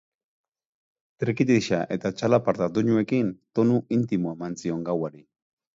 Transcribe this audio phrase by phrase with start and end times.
[1.23, 5.29] Trikitixa eta txalaparta doinuekin, tonu intimoa eman zion gauari.